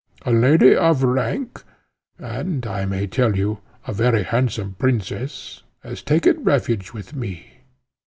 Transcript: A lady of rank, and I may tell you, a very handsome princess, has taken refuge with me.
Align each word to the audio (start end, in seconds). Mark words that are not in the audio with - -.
A 0.23 0.31
lady 0.31 0.75
of 0.75 1.03
rank, 1.03 1.61
and 2.17 2.65
I 2.65 2.85
may 2.85 3.05
tell 3.05 3.37
you, 3.37 3.59
a 3.85 3.93
very 3.93 4.23
handsome 4.23 4.73
princess, 4.79 5.61
has 5.83 6.01
taken 6.01 6.43
refuge 6.43 6.91
with 6.91 7.15
me. 7.15 7.59